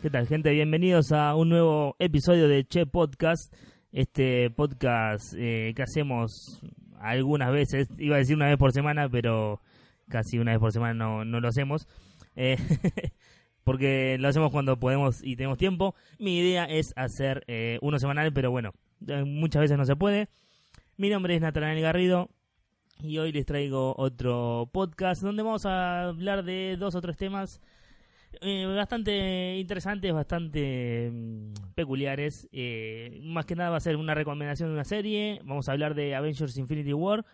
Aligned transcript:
¿Qué 0.00 0.10
tal, 0.10 0.28
gente? 0.28 0.50
Bienvenidos 0.52 1.10
a 1.10 1.34
un 1.34 1.48
nuevo 1.48 1.96
episodio 1.98 2.46
de 2.46 2.64
Che 2.64 2.86
Podcast. 2.86 3.52
Este 3.90 4.50
podcast 4.50 5.34
eh, 5.36 5.72
que 5.74 5.82
hacemos 5.82 6.62
algunas 7.00 7.50
veces, 7.50 7.88
iba 7.98 8.14
a 8.14 8.18
decir 8.20 8.36
una 8.36 8.46
vez 8.46 8.56
por 8.56 8.70
semana, 8.70 9.08
pero 9.08 9.60
casi 10.08 10.38
una 10.38 10.52
vez 10.52 10.60
por 10.60 10.70
semana 10.70 10.94
no, 10.94 11.24
no 11.24 11.40
lo 11.40 11.48
hacemos. 11.48 11.88
Eh, 12.36 12.56
porque 13.68 14.16
lo 14.18 14.28
hacemos 14.28 14.50
cuando 14.50 14.80
podemos 14.80 15.22
y 15.22 15.36
tenemos 15.36 15.58
tiempo. 15.58 15.94
Mi 16.18 16.38
idea 16.38 16.64
es 16.64 16.94
hacer 16.96 17.44
eh, 17.48 17.78
uno 17.82 17.98
semanal, 17.98 18.32
pero 18.32 18.50
bueno, 18.50 18.72
muchas 19.26 19.60
veces 19.60 19.76
no 19.76 19.84
se 19.84 19.94
puede. 19.94 20.30
Mi 20.96 21.10
nombre 21.10 21.34
es 21.34 21.42
Natanael 21.42 21.82
Garrido 21.82 22.30
y 23.02 23.18
hoy 23.18 23.30
les 23.30 23.44
traigo 23.44 23.94
otro 23.98 24.70
podcast 24.72 25.20
donde 25.20 25.42
vamos 25.42 25.66
a 25.66 26.04
hablar 26.04 26.44
de 26.44 26.78
dos 26.78 26.94
o 26.94 27.02
tres 27.02 27.18
temas 27.18 27.60
eh, 28.40 28.64
bastante 28.74 29.58
interesantes, 29.58 30.14
bastante 30.14 31.10
mm, 31.12 31.52
peculiares. 31.74 32.48
Eh, 32.52 33.20
más 33.22 33.44
que 33.44 33.54
nada 33.54 33.68
va 33.68 33.76
a 33.76 33.80
ser 33.80 33.96
una 33.96 34.14
recomendación 34.14 34.70
de 34.70 34.76
una 34.76 34.84
serie. 34.84 35.42
Vamos 35.44 35.68
a 35.68 35.72
hablar 35.72 35.94
de 35.94 36.14
Avengers 36.14 36.56
Infinity 36.56 36.94
War 36.94 37.26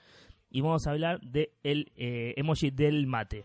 y 0.51 0.63
vamos 0.63 0.85
a 0.89 0.91
hablar 0.91 1.21
de 1.21 1.53
eh, 1.63 2.35
emoji 2.37 2.73
del 2.73 3.07
mate. 3.07 3.45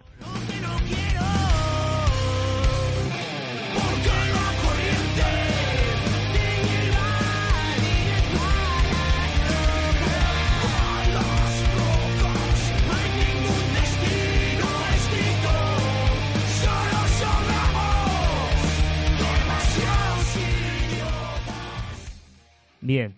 Bien. 22.90 23.14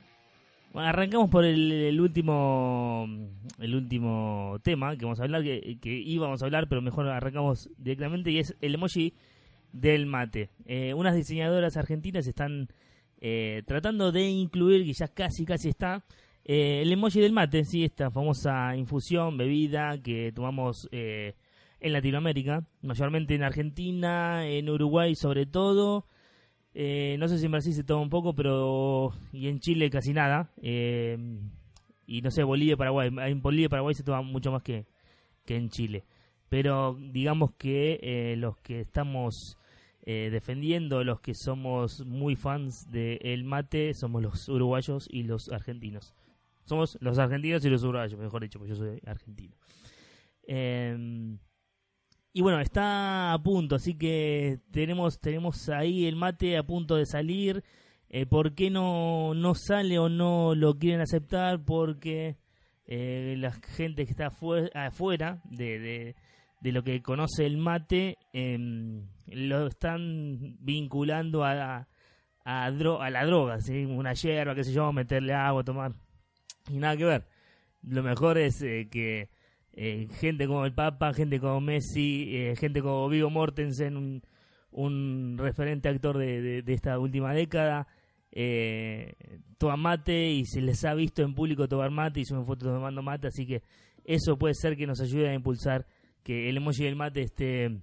Arrancamos 0.73 1.29
por 1.29 1.45
el, 1.45 1.71
el 1.71 2.01
último 2.01 3.07
el 3.57 3.73
último 3.73 4.57
tema 4.63 4.97
que 4.97 5.05
vamos 5.05 5.21
a 5.21 5.23
hablar, 5.23 5.43
que, 5.43 5.77
que 5.79 5.93
íbamos 5.93 6.41
a 6.41 6.45
hablar, 6.45 6.67
pero 6.67 6.81
mejor 6.81 7.07
arrancamos 7.07 7.69
directamente, 7.77 8.31
y 8.31 8.39
es 8.39 8.53
el 8.59 8.75
emoji 8.75 9.13
del 9.71 10.07
mate. 10.07 10.49
Eh, 10.65 10.93
unas 10.93 11.15
diseñadoras 11.15 11.77
argentinas 11.77 12.27
están 12.27 12.67
eh, 13.21 13.63
tratando 13.65 14.11
de 14.11 14.29
incluir, 14.29 14.83
que 14.83 14.91
ya 14.91 15.07
casi 15.07 15.45
casi 15.45 15.69
está, 15.69 16.03
eh, 16.43 16.81
el 16.81 16.91
emoji 16.91 17.21
del 17.21 17.31
mate, 17.31 17.63
sí, 17.63 17.85
esta 17.85 18.11
famosa 18.11 18.75
infusión, 18.75 19.37
bebida 19.37 20.01
que 20.03 20.33
tomamos 20.35 20.89
eh, 20.91 21.35
en 21.79 21.93
Latinoamérica, 21.93 22.67
mayormente 22.81 23.35
en 23.35 23.43
Argentina, 23.43 24.45
en 24.45 24.69
Uruguay 24.69 25.15
sobre 25.15 25.45
todo, 25.45 26.07
eh, 26.73 27.15
no 27.19 27.27
sé 27.27 27.37
si 27.37 27.45
en 27.45 27.51
Brasil 27.51 27.73
se 27.73 27.83
toma 27.83 28.01
un 28.01 28.09
poco, 28.09 28.33
pero. 28.33 29.13
Y 29.31 29.47
en 29.47 29.59
Chile 29.59 29.89
casi 29.89 30.13
nada. 30.13 30.51
Eh, 30.61 31.17
y 32.07 32.21
no 32.21 32.31
sé, 32.31 32.43
Bolivia 32.43 32.77
Paraguay. 32.77 33.09
En 33.29 33.41
Bolivia 33.41 33.69
Paraguay 33.69 33.93
se 33.93 34.03
toma 34.03 34.21
mucho 34.21 34.51
más 34.51 34.63
que, 34.63 34.85
que 35.45 35.55
en 35.55 35.69
Chile. 35.69 36.03
Pero 36.49 36.97
digamos 36.99 37.51
que 37.53 37.99
eh, 38.01 38.35
los 38.37 38.57
que 38.57 38.81
estamos 38.81 39.57
defendiendo, 40.03 41.05
los 41.05 41.21
que 41.21 41.33
somos 41.35 42.05
muy 42.05 42.35
fans 42.35 42.91
del 42.91 43.43
mate, 43.45 43.93
somos 43.93 44.21
los 44.21 44.49
uruguayos 44.49 45.07
y 45.09 45.23
los 45.23 45.49
argentinos. 45.49 46.15
Somos 46.65 46.97
los 47.01 47.17
argentinos 47.19 47.63
y 47.63 47.69
los 47.69 47.83
uruguayos, 47.83 48.19
mejor 48.19 48.41
dicho, 48.41 48.59
porque 48.59 48.73
yo 48.73 48.75
soy 48.75 48.99
argentino. 49.05 49.55
Eh, 50.47 51.37
y 52.33 52.41
bueno, 52.41 52.59
está 52.59 53.33
a 53.33 53.41
punto, 53.43 53.75
así 53.75 53.95
que 53.95 54.59
tenemos, 54.71 55.19
tenemos 55.19 55.67
ahí 55.69 56.05
el 56.05 56.15
mate 56.15 56.57
a 56.57 56.63
punto 56.63 56.95
de 56.95 57.05
salir. 57.05 57.63
Eh, 58.09 58.25
¿Por 58.25 58.55
qué 58.55 58.69
no, 58.69 59.33
no 59.33 59.55
sale 59.55 59.97
o 59.99 60.09
no 60.09 60.53
lo 60.55 60.77
quieren 60.77 61.01
aceptar? 61.01 61.63
Porque 61.63 62.37
eh, 62.85 63.35
la 63.37 63.51
gente 63.51 64.05
que 64.05 64.11
está 64.11 64.29
afue- 64.29 64.69
afuera 64.75 65.41
de, 65.45 66.13
de, 66.61 66.71
lo 66.71 66.83
que 66.83 67.01
conoce 67.01 67.45
el 67.45 67.57
mate 67.57 68.17
em, 68.33 69.07
lo 69.27 69.67
están 69.67 70.57
vinculando 70.59 71.45
a, 71.45 71.87
a, 72.43 72.71
dro- 72.71 73.01
a 73.01 73.09
la 73.09 73.25
droga, 73.25 73.61
¿sí? 73.61 73.85
una 73.85 74.13
hierba, 74.13 74.55
qué 74.55 74.63
sé 74.65 74.73
yo, 74.73 74.91
meterle 74.91 75.33
agua, 75.33 75.63
tomar. 75.63 75.93
Y 76.69 76.77
nada 76.77 76.97
que 76.97 77.05
ver. 77.05 77.25
Lo 77.83 78.03
mejor 78.03 78.37
es 78.37 78.61
eh, 78.61 78.89
que 78.91 79.29
eh, 79.73 80.07
gente 80.19 80.47
como 80.47 80.65
el 80.65 80.73
Papa, 80.73 81.13
gente 81.13 81.39
como 81.39 81.61
Messi, 81.61 82.35
eh, 82.35 82.55
gente 82.57 82.81
como 82.81 83.07
Vigo 83.09 83.29
Mortensen, 83.29 84.21
un, 84.71 85.37
referente 85.37 85.89
actor 85.89 86.17
de, 86.17 86.61
de- 86.61 86.73
esta 86.73 86.99
última 86.99 87.33
década, 87.33 87.87
eh, 88.31 89.13
toman 89.57 89.79
mate 89.79 90.31
y 90.31 90.45
se 90.45 90.61
les 90.61 90.83
ha 90.85 90.93
visto 90.93 91.21
en 91.21 91.33
público 91.35 91.67
tomar 91.67 91.91
mate 91.91 92.21
y 92.21 92.25
suben 92.25 92.45
fotos 92.45 92.69
tomando 92.69 93.01
mate, 93.01 93.27
así 93.27 93.45
que 93.45 93.61
eso 94.05 94.37
puede 94.37 94.53
ser 94.55 94.77
que 94.77 94.87
nos 94.87 95.01
ayude 95.01 95.29
a 95.29 95.33
impulsar 95.33 95.85
que 96.23 96.49
el 96.49 96.57
emoji 96.57 96.83
del 96.83 96.95
mate 96.95 97.21
esté 97.21 97.77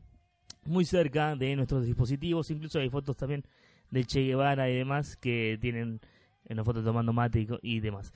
muy 0.65 0.85
cerca 0.85 1.37
de 1.37 1.57
nuestros 1.57 1.87
dispositivos, 1.87 2.51
incluso 2.51 2.79
hay 2.79 2.91
fotos 2.91 3.17
también 3.17 3.45
de 3.91 4.05
Che 4.05 4.21
Guevara 4.23 4.69
y 4.71 4.77
demás 4.77 5.17
que 5.17 5.59
tienen 5.61 6.01
una 6.49 6.65
foto 6.65 6.83
tomando 6.83 7.13
mate 7.13 7.47
y 7.63 7.81
demás. 7.81 8.13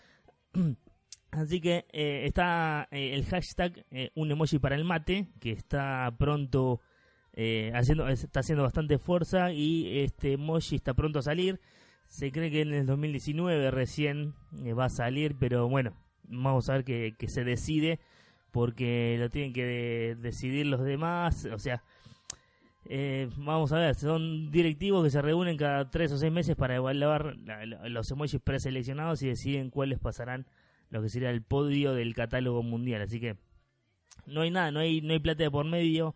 Así 1.33 1.61
que 1.63 1.87
eh, 1.93 2.25
está 2.27 2.89
eh, 2.91 3.15
el 3.15 3.25
hashtag 3.25 3.85
eh, 3.91 4.11
un 4.15 4.31
emoji 4.31 4.59
para 4.59 4.75
el 4.77 4.85
mate, 4.85 5.29
que 5.41 5.51
está 5.53 6.15
pronto 6.19 6.81
eh, 7.33 7.73
haciendo, 7.75 8.07
está 8.09 8.41
haciendo 8.41 8.63
bastante 8.65 8.99
fuerza 8.99 9.51
y 9.51 10.01
este 10.01 10.35
emoji 10.35 10.77
está 10.77 10.93
pronto 10.95 11.21
a 11.21 11.23
salir. 11.23 11.59
Se 12.07 12.31
cree 12.31 12.51
que 12.51 12.61
en 12.61 12.75
el 12.75 12.85
2019 12.87 13.71
recién 13.71 14.35
eh, 14.63 14.75
va 14.75 14.85
a 14.87 14.91
salir, 14.91 15.35
pero 15.39 15.67
bueno, 15.69 15.97
vamos 16.25 16.69
a 16.69 16.75
ver 16.75 16.85
que, 16.85 17.15
que 17.19 17.29
se 17.29 17.45
decide 17.45 17.99
porque 18.51 19.17
lo 19.19 19.31
tienen 19.31 19.55
que 19.55 19.65
de- 19.65 20.17
decidir 20.17 20.67
los 20.67 20.85
demás. 20.85 21.47
O 21.47 21.59
sea, 21.59 21.83
eh, 22.85 23.31
vamos 23.39 23.73
a 23.73 23.79
ver, 23.79 23.95
son 23.95 24.51
directivos 24.51 25.03
que 25.03 25.11
se 25.11 25.23
reúnen 25.23 25.57
cada 25.57 25.89
tres 25.91 26.13
o 26.13 26.19
seis 26.19 26.31
meses 26.31 26.57
para 26.57 26.77
evaluar 26.77 27.37
los 27.89 28.11
emojis 28.11 28.39
preseleccionados 28.43 29.23
y 29.23 29.29
deciden 29.29 29.71
cuáles 29.71 29.99
pasarán 29.99 30.45
lo 30.93 31.03
que 31.03 31.09
sería 31.09 31.31
el 31.31 31.43
podio 31.43 31.95
del 31.95 32.15
catálogo 32.15 32.63
mundial. 32.63 33.01
Así 33.01 33.19
que 33.19 33.37
no 34.27 34.43
hay 34.43 34.51
nada, 34.51 34.71
no 34.71 34.81
hay, 34.81 35.01
no 35.01 35.15
hay 35.15 35.19
plata 35.21 35.43
de 35.43 35.51
por 35.51 35.65
medio. 35.65 36.15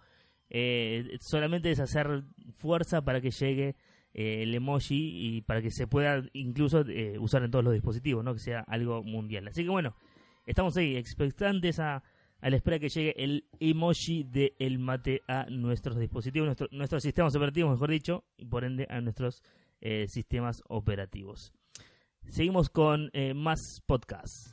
eh, 0.51 1.17
solamente 1.21 1.71
es 1.71 1.81
hacer 1.81 2.23
fuerza 2.59 3.03
para 3.03 3.21
que 3.21 3.31
llegue 3.31 3.75
eh, 4.13 4.43
el 4.43 4.55
emoji 4.55 5.11
y 5.15 5.41
para 5.41 5.63
que 5.63 5.71
se 5.71 5.87
pueda 5.87 6.23
incluso 6.35 6.83
eh, 6.87 7.19
usar 7.19 7.43
en 7.43 7.51
todos 7.51 7.65
los 7.65 7.73
dispositivos, 7.73 8.23
¿no? 8.23 8.35
Que 8.35 8.41
sea 8.41 8.61
algo 8.61 9.03
mundial. 9.03 9.49
Así 9.49 9.65
que 9.65 9.71
bueno, 9.71 9.97
estamos 10.45 10.77
ahí 10.77 10.95
expectantes 10.97 11.81
a, 11.81 12.03
a 12.41 12.51
la 12.51 12.57
espera 12.57 12.79
que 12.79 12.91
llegue 12.91 13.15
el 13.17 13.47
emoji 13.59 14.25
de 14.25 14.55
el 14.59 14.79
mate 14.79 15.23
a 15.27 15.47
nuestros 15.49 15.99
dispositivos, 15.99 16.47
nuestro, 16.47 16.69
nuestros 16.71 17.03
sistemas 17.03 17.35
operativos, 17.35 17.73
mejor 17.73 17.91
dicho, 17.91 18.25
y 18.37 18.45
por 18.45 18.65
ende 18.65 18.87
a 18.91 19.01
nuestros 19.01 19.43
eh, 19.81 20.07
sistemas 20.07 20.63
operativos. 20.69 21.53
Seguimos 22.29 22.69
con 22.71 23.11
eh, 23.13 23.35
más 23.35 23.83
podcasts. 23.87 24.53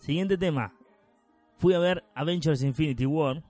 Siguiente 0.00 0.38
tema. 0.38 0.72
Fui 1.56 1.74
a 1.74 1.80
ver 1.80 2.04
Avengers 2.14 2.62
Infinity 2.62 3.06
War. 3.06 3.42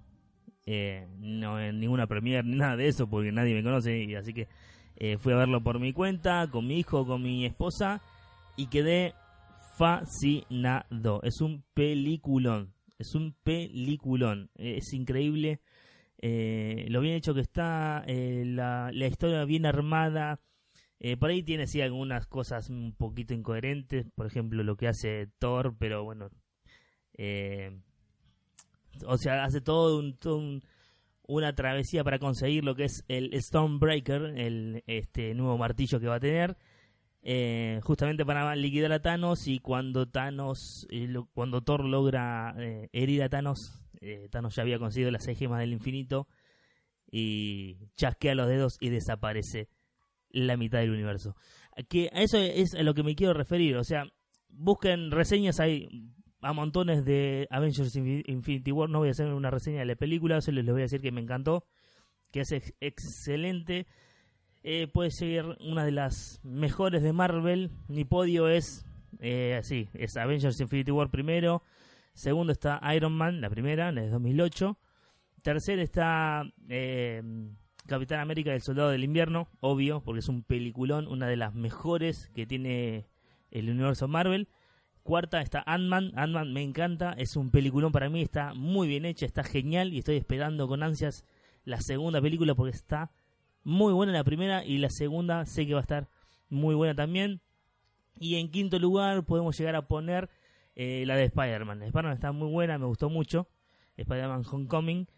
Eh, 0.65 1.07
no 1.19 1.61
en 1.61 1.79
ninguna 1.79 2.07
premiere 2.07 2.43
ni 2.43 2.57
nada 2.57 2.77
de 2.77 2.89
eso 2.89 3.09
porque 3.09 3.31
nadie 3.31 3.55
me 3.55 3.63
conoce 3.63 4.03
y 4.03 4.17
así 4.17 4.33
que 4.33 4.49
eh, 4.97 5.17
fui 5.19 5.33
a 5.33 5.37
verlo 5.37 5.63
por 5.63 5.79
mi 5.79 5.93
cuenta, 5.93 6.49
con 6.51 6.67
mi 6.67 6.79
hijo, 6.79 7.07
con 7.07 7.23
mi 7.23 7.45
esposa 7.45 8.01
y 8.57 8.67
quedé 8.67 9.15
fascinado. 9.77 11.23
Es 11.23 11.41
un 11.41 11.65
peliculón, 11.75 12.75
es 12.99 13.15
un 13.15 13.35
peliculón, 13.43 14.51
es 14.57 14.93
increíble 14.93 15.61
eh, 16.19 16.87
lo 16.89 17.01
bien 17.01 17.15
hecho 17.15 17.35
que 17.35 17.41
está, 17.41 18.03
eh, 18.07 18.43
la, 18.47 18.91
historia 18.93 19.45
bien 19.45 19.67
armada. 19.67 20.41
Eh, 20.99 21.17
por 21.17 21.31
ahí 21.31 21.43
tiene 21.43 21.67
sí 21.67 21.83
algunas 21.83 22.27
cosas 22.27 22.71
un 22.71 22.95
poquito 22.97 23.35
incoherentes, 23.35 24.07
por 24.15 24.27
ejemplo 24.27 24.63
lo 24.63 24.77
que 24.77 24.89
hace 24.89 25.29
Thor, 25.39 25.77
pero 25.79 26.05
bueno, 26.05 26.31
o 29.07 29.19
sea, 29.19 29.45
hace 29.45 29.61
todo, 29.61 29.99
un, 29.99 30.17
todo 30.17 30.39
un- 30.39 30.63
una 31.29 31.55
travesía 31.55 32.05
para 32.05 32.19
conseguir 32.19 32.65
lo 32.65 32.75
que 32.75 32.85
es 32.85 33.05
el 33.09 33.31
Stormbreaker, 33.41 34.39
el 34.39 34.83
este 34.87 35.35
nuevo 35.35 35.59
martillo 35.59 36.01
que 36.01 36.07
va 36.07 36.17
a 36.17 36.21
tener, 36.21 36.57
eh, 37.29 37.81
justamente 37.83 38.25
para 38.25 38.55
liquidar 38.55 38.93
a 38.93 39.03
Thanos 39.03 39.49
y 39.49 39.59
cuando 39.59 40.07
Thanos, 40.07 40.87
eh, 40.91 41.09
lo- 41.09 41.27
cuando 41.35 41.61
Thor 41.61 41.85
logra 41.85 42.55
eh, 42.57 42.89
herir 42.93 43.23
a 43.25 43.29
Thanos, 43.29 43.83
Thanos 44.31 44.55
ya 44.55 44.63
había 44.63 44.79
conseguido 44.79 45.11
las 45.11 45.25
seis 45.25 45.37
gemas 45.37 45.59
del 45.59 45.73
infinito 45.73 46.29
y 47.11 47.89
chasquea 47.97 48.35
los 48.37 48.47
dedos 48.49 48.77
y 48.81 48.91
desaparece 48.91 49.69
la 50.31 50.57
mitad 50.57 50.79
del 50.79 50.91
universo. 50.91 51.35
Que 51.89 52.09
a 52.13 52.23
eso 52.23 52.39
es 52.39 52.75
a 52.75 52.83
lo 52.85 52.95
que 52.95 53.03
me 53.03 53.15
quiero 53.17 53.35
referir, 53.35 53.77
o 53.77 53.83
sea, 53.85 54.05
busquen 54.49 55.11
reseñas 55.11 55.59
hay 55.61 55.89
a 56.43 56.53
montones 56.53 57.05
de 57.05 57.49
Avengers 57.51 57.97
Infi- 57.97 58.23
Infinity 58.27 58.71
War. 58.71 58.89
No 58.89 58.99
voy 59.01 59.09
a 59.09 59.13
hacer 59.13 59.27
una 59.33 59.51
reseña 59.51 59.81
de 59.81 59.87
la 59.87 59.97
película, 59.97 60.41
solo 60.41 60.63
les 60.63 60.73
voy 60.73 60.83
a 60.83 60.85
decir 60.85 61.01
que 61.01 61.11
me 61.11 61.21
encantó, 61.21 61.65
que 62.31 62.41
es 62.41 62.53
ex- 62.53 62.75
excelente. 62.81 63.87
Eh, 64.69 64.89
puede 64.89 65.13
ser 65.13 65.57
una 65.61 65.85
de 65.85 65.93
las 65.93 66.41
mejores 66.43 67.01
de 67.01 67.13
Marvel. 67.13 67.71
Mi 67.87 68.05
podio 68.05 68.49
es, 68.49 68.85
eh, 69.21 69.61
sí, 69.63 69.89
es 69.95 70.17
Avengers 70.17 70.59
Infinity 70.59 70.91
War 70.91 71.09
primero. 71.09 71.63
Segundo 72.15 72.53
está 72.53 72.81
Iron 72.93 73.13
Man, 73.13 73.41
la 73.41 73.49
primera, 73.49 73.93
la 73.93 74.01
de 74.01 74.09
2008. 74.09 74.77
Tercero 75.43 75.81
está 75.81 76.43
eh, 76.69 77.23
Capitán 77.87 78.19
América, 78.19 78.53
el 78.53 78.61
Soldado 78.61 78.91
del 78.91 79.05
Invierno, 79.05 79.49
obvio, 79.61 80.01
porque 80.01 80.19
es 80.19 80.29
un 80.29 80.43
peliculón, 80.43 81.07
una 81.07 81.29
de 81.29 81.37
las 81.37 81.55
mejores 81.55 82.29
que 82.35 82.45
tiene 82.45 83.07
el 83.53 83.71
universo 83.71 84.09
Marvel. 84.09 84.49
Cuarta 85.05 85.43
está 85.43 85.63
Ant-Man. 85.65 86.11
Ant-Man 86.17 86.53
me 86.53 86.65
encanta. 86.65 87.13
Es 87.13 87.37
un 87.37 87.53
peliculón 87.53 87.93
para 87.93 88.11
mí. 88.11 88.21
Está 88.21 88.53
muy 88.53 88.89
bien 88.89 89.05
hecha. 89.05 89.27
Está 89.27 89.45
genial. 89.45 89.95
Y 89.95 90.01
estoy 90.01 90.17
esperando 90.17 90.67
con 90.67 90.83
ansias 90.83 91.25
la 91.63 91.81
segunda 91.81 92.21
película 92.21 92.57
porque 92.57 92.75
está 92.75 93.13
muy 93.67 93.93
buena 93.93 94.13
la 94.13 94.23
primera. 94.23 94.65
Y 94.65 94.79
la 94.79 94.89
segunda 94.89 95.45
sé 95.45 95.67
que 95.67 95.75
va 95.75 95.81
a 95.81 95.83
estar 95.83 96.09
muy 96.49 96.75
buena 96.77 96.95
también. 96.95 97.41
Y 98.19 98.37
en 98.37 98.51
quinto 98.51 98.79
lugar 98.79 99.25
podemos 99.25 99.59
llegar 99.59 99.75
a 99.75 99.89
poner 99.89 100.31
eh, 100.77 101.05
la 101.05 101.17
de 101.17 101.25
Spider-Man. 101.25 101.83
Spider-Man 101.83 102.15
está 102.15 102.31
muy 102.31 102.49
buena. 102.49 102.79
Me 102.79 102.87
gustó 102.87 103.11
mucho. 103.11 103.49
Spider-Man 103.97 104.45
Homecoming. 104.51 105.09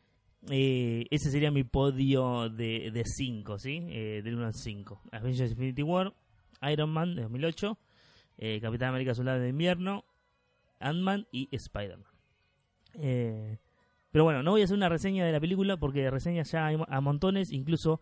Eh, 0.50 1.04
ese 1.10 1.30
sería 1.30 1.50
mi 1.50 1.62
podio 1.62 2.48
de 2.48 3.02
5, 3.04 3.58
¿sí? 3.58 3.86
Eh, 3.90 4.22
del 4.24 4.36
1 4.36 4.46
al 4.46 4.54
5. 4.54 5.02
Avengers 5.12 5.50
Infinity 5.50 5.82
War. 5.82 6.14
Iron 6.62 6.90
Man 6.90 7.14
de 7.14 7.22
2008 7.22 7.78
eh, 8.38 8.60
Capitán 8.60 8.88
América 8.88 9.14
Soldado 9.14 9.38
de 9.38 9.48
Invierno, 9.48 10.04
Ant-Man 10.80 11.26
y 11.30 11.48
Spider-Man. 11.52 12.06
Pero 14.10 14.24
bueno, 14.24 14.42
no 14.42 14.52
voy 14.52 14.62
a 14.62 14.64
hacer 14.64 14.76
una 14.76 14.88
reseña 14.88 15.24
de 15.24 15.32
la 15.32 15.38
película 15.38 15.76
porque 15.76 16.10
reseñas 16.10 16.50
ya 16.50 16.66
hay 16.66 16.78
a 16.88 17.00
montones, 17.00 17.52
incluso 17.52 18.00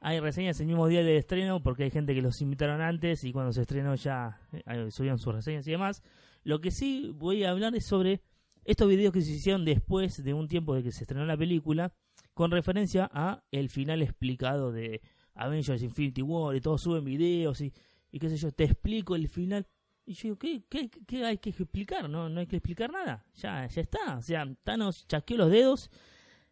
hay 0.00 0.20
reseñas 0.20 0.60
el 0.60 0.66
mismo 0.66 0.86
día 0.86 1.02
del 1.02 1.16
estreno 1.16 1.62
porque 1.62 1.84
hay 1.84 1.90
gente 1.90 2.14
que 2.14 2.22
los 2.22 2.40
invitaron 2.40 2.80
antes 2.80 3.24
y 3.24 3.32
cuando 3.32 3.52
se 3.52 3.62
estrenó 3.62 3.94
ya 3.94 4.40
eh, 4.52 4.90
subieron 4.90 5.18
sus 5.18 5.34
reseñas 5.34 5.66
y 5.66 5.72
demás. 5.72 6.02
Lo 6.44 6.60
que 6.60 6.70
sí 6.70 7.12
voy 7.14 7.44
a 7.44 7.50
hablar 7.50 7.74
es 7.74 7.84
sobre 7.84 8.22
estos 8.64 8.88
videos 8.88 9.12
que 9.12 9.22
se 9.22 9.32
hicieron 9.32 9.64
después 9.64 10.22
de 10.22 10.34
un 10.34 10.46
tiempo 10.46 10.74
de 10.74 10.82
que 10.82 10.92
se 10.92 11.02
estrenó 11.04 11.24
la 11.26 11.36
película 11.36 11.92
con 12.34 12.50
referencia 12.50 13.10
a 13.12 13.42
el 13.50 13.70
final 13.70 14.02
explicado 14.02 14.72
de 14.72 15.00
Avengers 15.34 15.82
Infinity 15.82 16.22
War 16.22 16.54
y 16.54 16.60
todos 16.60 16.82
suben 16.82 17.04
videos 17.04 17.60
y, 17.60 17.72
y 18.10 18.18
qué 18.18 18.28
sé 18.28 18.36
yo, 18.36 18.52
te 18.52 18.64
explico 18.64 19.16
el 19.16 19.28
final. 19.28 19.66
Y 20.04 20.14
yo 20.14 20.22
digo, 20.22 20.38
¿qué, 20.38 20.88
qué, 21.06 21.24
hay 21.24 21.38
que 21.38 21.50
explicar? 21.50 22.08
No, 22.08 22.28
no 22.28 22.40
hay 22.40 22.46
que 22.46 22.56
explicar 22.56 22.90
nada. 22.90 23.26
Ya, 23.34 23.66
ya 23.66 23.82
está. 23.82 24.16
O 24.16 24.22
sea, 24.22 24.46
Thanos 24.64 25.06
chasqueó 25.06 25.36
los 25.36 25.50
dedos, 25.50 25.90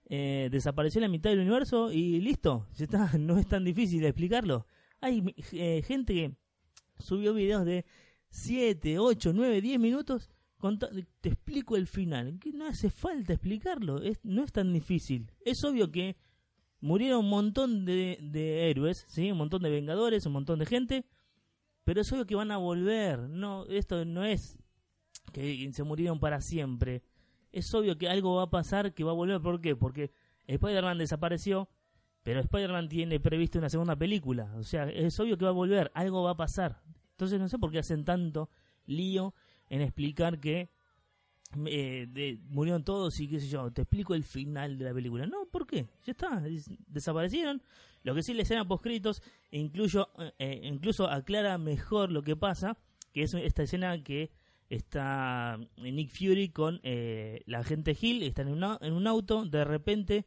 eh, 0.06 0.49
desapareció 0.50 1.00
la 1.00 1.08
mitad 1.08 1.31
del 1.31 1.41
universo 1.41 1.93
y 1.93 2.20
listo. 2.20 2.67
Ya 2.76 2.85
está. 2.85 3.11
No 3.19 3.38
es 3.38 3.47
tan 3.47 3.64
difícil 3.64 4.05
explicarlo. 4.05 4.67
Hay 5.00 5.35
eh, 5.53 5.82
gente 5.87 6.14
que 6.14 6.37
subió 6.99 7.35
videos 7.35 7.64
de 7.64 7.85
7, 8.31 8.99
8, 8.99 9.32
9, 9.35 9.61
10 9.61 9.81
minutos. 9.81 10.31
te 11.20 11.29
explico 11.29 11.76
el 11.76 11.87
final. 11.87 12.38
Que 12.41 12.53
no 12.53 12.67
hace 12.67 12.91
falta 12.91 13.32
explicarlo. 13.32 14.00
No 14.23 14.44
es 14.44 14.53
tan 14.53 14.73
difícil. 14.73 15.31
Es 15.44 15.62
obvio 15.64 15.91
que 15.91 16.17
murieron 16.81 17.25
un 17.25 17.31
montón 17.31 17.85
de, 17.85 18.19
de 18.23 18.70
héroes, 18.70 19.05
¿sí? 19.09 19.31
un 19.31 19.38
montón 19.38 19.62
de 19.62 19.70
vengadores, 19.70 20.26
un 20.26 20.32
montón 20.32 20.59
de 20.59 20.67
gente 20.67 21.05
pero 21.87 22.00
es 22.00 22.12
obvio 22.12 22.26
que 22.26 22.35
van 22.35 22.50
a 22.50 22.56
volver. 22.56 23.20
No, 23.29 23.64
esto 23.67 24.05
no 24.05 24.25
es 24.25 24.59
que 25.32 25.70
se 25.73 25.85
murieron 25.85 26.19
para 26.19 26.41
siempre. 26.41 27.05
Es 27.56 27.73
obvio 27.75 27.97
que 27.97 28.08
algo 28.08 28.37
va 28.37 28.43
a 28.44 28.50
pasar 28.50 28.93
que 28.93 29.05
va 29.05 29.12
a 29.12 29.14
volver. 29.14 29.41
¿Por 29.41 29.61
qué? 29.61 29.75
Porque 29.76 30.11
Spider-Man 30.47 30.99
desapareció, 30.99 31.69
pero 32.23 32.41
Spider-Man 32.41 32.88
tiene 32.88 33.19
previsto 33.20 33.58
una 33.58 33.69
segunda 33.70 33.97
película. 33.97 34.53
O 34.56 34.62
sea, 34.62 34.85
es 34.91 35.19
obvio 35.20 35.38
que 35.38 35.44
va 35.44 35.50
a 35.50 35.55
volver. 35.55 35.91
Algo 35.94 36.23
va 36.23 36.32
a 36.32 36.37
pasar. 36.37 36.83
Entonces 37.12 37.40
no 37.40 37.49
sé 37.49 37.59
por 37.59 37.71
qué 37.73 37.78
hacen 37.78 38.04
tanto 38.04 38.50
lío 38.87 39.35
en 39.71 39.81
explicar 39.81 40.38
que 40.38 40.69
eh, 41.66 42.07
de- 42.11 42.38
murieron 42.49 42.85
todos 42.85 43.19
y 43.21 43.28
qué 43.28 43.40
sé 43.40 43.49
yo. 43.49 43.71
Te 43.71 43.83
explico 43.83 44.14
el 44.14 44.25
final 44.25 44.76
de 44.78 44.85
la 44.85 44.92
película. 44.92 45.26
No, 45.26 45.47
¿por 45.47 45.66
qué? 45.66 45.87
Ya 46.04 46.12
está. 46.12 46.40
des- 46.40 46.71
Desaparecieron. 46.88 47.62
Lo 48.02 48.14
que 48.14 48.23
sí 48.23 48.35
la 48.35 48.42
escena 48.42 48.66
postcritos 48.66 49.23
e 49.50 49.59
incluyo, 49.59 50.11
eh, 50.38 50.61
incluso 50.64 51.09
aclara 51.09 51.57
mejor 51.59 52.12
lo 52.12 52.23
que 52.23 52.37
pasa, 52.37 52.76
que 53.12 53.23
es 53.23 53.35
esta 53.35 53.62
escena 53.62 54.02
que 54.02 54.31
está 54.68 55.58
Nick 55.76 56.11
Fury 56.11 56.49
con 56.50 56.80
eh, 56.82 57.42
la 57.46 57.62
gente 57.64 57.96
Hill, 58.00 58.23
están 58.23 58.49
en, 58.49 58.54
una- 58.54 58.78
en 58.80 58.92
un 58.92 59.06
auto, 59.06 59.44
de 59.44 59.64
repente 59.64 60.26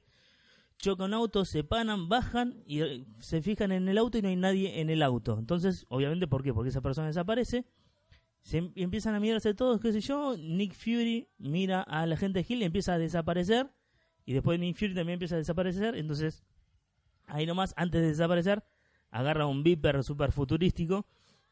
chocan 0.78 1.08
un 1.08 1.14
auto, 1.16 1.44
se 1.46 1.64
paran, 1.64 2.08
bajan 2.08 2.64
y 2.66 2.82
eh, 2.82 3.06
se 3.20 3.42
fijan 3.42 3.72
en 3.74 3.90
el 3.90 3.98
auto 3.98 4.18
y 4.18 4.22
no 4.22 4.30
hay 4.30 4.36
nadie 4.38 4.80
en 4.80 4.90
el 4.90 5.02
auto. 5.04 5.38
Entonces, 5.38 5.86
obviamente, 5.90 6.28
¿por 6.28 6.42
qué? 6.44 6.54
Porque 6.54 6.70
esa 6.70 6.82
persona 6.82 7.08
desaparece. 7.08 7.66
Se 8.42 8.60
em- 8.60 8.72
empiezan 8.76 9.14
a 9.16 9.20
mirarse 9.20 9.54
todos, 9.54 9.82
qué 9.82 9.92
sé 9.92 10.00
yo. 10.02 10.38
Nick 10.38 10.74
Fury 10.74 11.28
mira 11.38 11.82
a 11.82 12.06
la 12.06 12.16
gente 12.16 12.46
Hill 12.48 12.62
y 12.62 12.66
empieza 12.66 12.94
a 12.94 12.98
desaparecer. 12.98 13.70
Y 14.26 14.34
después 14.34 14.58
Nick 14.60 14.78
Fury 14.78 14.94
también 14.96 15.16
empieza 15.16 15.36
a 15.36 15.40
desaparecer. 15.40 15.96
Entonces, 15.96 16.44
ahí 17.28 17.46
nomás, 17.46 17.74
antes 17.76 18.02
de 18.02 18.08
desaparecer, 18.08 18.64
agarra 19.12 19.46
un 19.48 19.64
viper 19.64 20.02
super 20.04 20.32
futurístico 20.32 21.06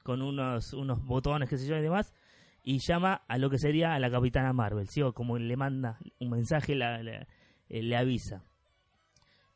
con 0.04 0.22
unos, 0.22 0.72
unos 0.74 1.04
botones, 1.04 1.50
qué 1.50 1.58
sé 1.58 1.68
yo, 1.68 1.78
y 1.78 1.82
demás, 1.82 2.14
y 2.68 2.80
llama 2.80 3.24
a 3.30 3.38
lo 3.38 3.50
que 3.50 3.60
sería 3.60 3.96
a 3.96 4.00
la 4.00 4.12
Capitana 4.12 4.52
Marvel, 4.52 4.90
¿sí? 4.90 5.02
O 5.02 5.14
como 5.14 5.38
le 5.38 5.56
manda 5.56 6.00
un 6.20 6.30
mensaje, 6.32 6.74
eh, 6.74 7.82
le 7.82 7.96
avisa. 7.96 8.44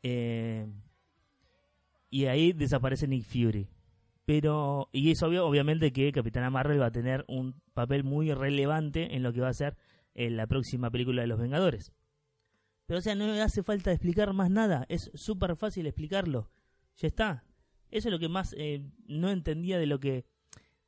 Eh, 0.02 0.66
y 2.08 2.24
ahí 2.24 2.54
desaparece 2.54 3.06
Nick 3.06 3.26
Fury. 3.26 3.68
Pero, 4.24 4.88
y 4.92 5.10
es 5.10 5.22
obvio, 5.22 5.46
obviamente, 5.46 5.92
que 5.92 6.10
Capitana 6.10 6.48
Marvel 6.48 6.80
va 6.80 6.86
a 6.86 6.90
tener 6.90 7.26
un 7.28 7.60
papel 7.74 8.02
muy 8.02 8.32
relevante 8.32 9.14
en 9.14 9.22
lo 9.22 9.34
que 9.34 9.42
va 9.42 9.48
a 9.48 9.52
ser 9.52 9.76
en 10.14 10.38
la 10.38 10.46
próxima 10.46 10.90
película 10.90 11.20
de 11.20 11.28
los 11.28 11.38
Vengadores. 11.38 11.92
Pero, 12.86 13.00
o 13.00 13.02
sea, 13.02 13.14
no 13.14 13.30
hace 13.42 13.62
falta 13.62 13.92
explicar 13.92 14.32
más 14.32 14.50
nada. 14.50 14.86
Es 14.88 15.10
súper 15.12 15.54
fácil 15.56 15.86
explicarlo. 15.86 16.48
Ya 16.96 17.08
está. 17.08 17.44
Eso 17.90 18.08
es 18.08 18.12
lo 18.12 18.18
que 18.18 18.30
más 18.30 18.54
eh, 18.56 18.86
no 19.06 19.28
entendía 19.28 19.78
de 19.78 19.84
lo 19.84 20.00
que 20.00 20.24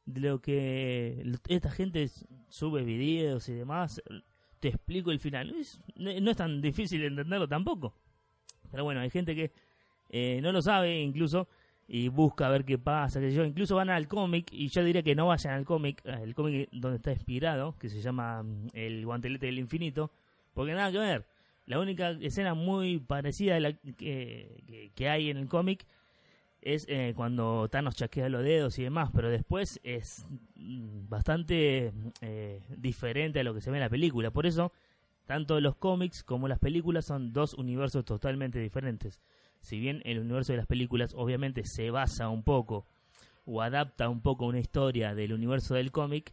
de 0.07 0.21
lo 0.21 0.41
que 0.41 1.23
esta 1.49 1.71
gente 1.71 2.09
sube 2.49 2.83
videos 2.85 3.49
y 3.49 3.55
demás. 3.55 4.03
te 4.61 4.69
explico 4.69 5.11
el 5.11 5.21
final. 5.21 5.51
Es- 5.61 5.79
no 5.97 6.31
es 6.31 6.37
tan 6.39 6.63
difícil 6.63 6.99
de 7.01 7.09
entenderlo 7.09 7.47
tampoco. 7.47 7.95
Pero 8.71 8.83
bueno, 8.85 9.01
hay 9.01 9.11
gente 9.11 9.35
que 9.35 9.53
eh, 10.09 10.41
no 10.43 10.53
lo 10.53 10.63
sabe 10.63 11.01
incluso 11.03 11.49
y 11.87 12.09
busca 12.09 12.49
ver 12.49 12.65
qué 12.65 12.79
pasa, 12.79 13.21
qué 13.21 13.29
sé 13.29 13.37
yo. 13.37 13.45
Incluso 13.45 13.77
van 13.77 13.91
al 13.91 14.09
cómic 14.09 14.49
y 14.53 14.69
yo 14.69 14.83
diría 14.83 15.03
que 15.03 15.15
no 15.15 15.27
vayan 15.27 15.53
al 15.53 15.67
cómic, 15.67 16.01
eh, 16.07 16.19
el 16.23 16.35
cómic 16.35 16.71
donde 16.73 16.97
está 16.97 17.13
inspirado, 17.13 17.77
que 17.79 17.91
se 17.91 18.01
llama 18.01 18.43
mm, 18.43 18.69
El 18.73 19.05
guantelete 19.05 19.45
del 19.47 19.59
infinito, 19.59 20.11
porque 20.55 20.73
nada 20.73 20.91
que 20.91 20.99
ver. 20.99 21.27
La 21.67 21.79
única 21.79 22.13
escena 22.13 22.55
muy 22.55 22.99
parecida 23.01 23.57
a 23.57 23.61
la 23.61 23.73
que- 23.75 24.91
que 24.95 25.09
hay 25.11 25.29
en 25.29 25.37
el 25.37 25.49
cómic 25.49 25.87
es 26.65 26.87
eh, 26.89 27.13
cuando 27.15 27.69
Thanos 27.69 27.95
chasquea 27.95 28.31
los 28.31 28.43
dedos 28.43 28.79
y 28.79 28.83
demás, 28.83 29.11
pero 29.15 29.31
después 29.31 29.79
es 29.85 30.27
mm, 30.57 31.09
bastante 31.09 31.93
eh, 32.23 32.63
diferente 32.77 33.41
a 33.41 33.45
lo 33.45 33.53
que 33.53 33.61
se 33.61 33.71
ve 33.71 33.77
en 33.77 33.83
la 33.83 33.91
película. 33.91 34.31
Por 34.31 34.47
eso, 34.47 34.73
tanto 35.27 35.61
los 35.61 35.77
cómics 35.77 36.25
como 36.25 36.49
las 36.49 36.59
películas 36.59 37.05
son 37.05 37.35
dos 37.35 37.53
universos 37.53 38.07
totalmente 38.07 38.59
diferentes. 38.59 39.21
Si 39.61 39.79
bien 39.79 40.01
el 40.05 40.19
universo 40.19 40.53
de 40.53 40.59
las 40.59 40.67
películas 40.67 41.13
obviamente 41.15 41.65
se 41.65 41.91
basa 41.91 42.31
un 42.31 42.43
poco 42.43 42.87
o 43.45 43.61
adapta 43.61 44.09
un 44.09 44.23
poco 44.23 44.47
una 44.47 44.59
historia 44.59 45.15
del 45.15 45.35
universo 45.35 45.75
del 45.75 45.93
cómic, 45.93 46.33